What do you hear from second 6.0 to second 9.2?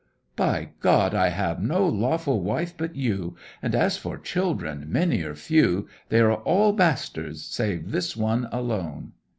they are all bastards, save this one alone!'